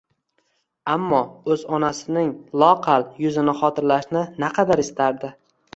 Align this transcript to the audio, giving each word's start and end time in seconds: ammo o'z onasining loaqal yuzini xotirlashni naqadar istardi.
ammo 0.93 1.19
o'z 1.55 1.65
onasining 1.79 2.33
loaqal 2.65 3.07
yuzini 3.27 3.59
xotirlashni 3.63 4.29
naqadar 4.47 4.89
istardi. 4.89 5.37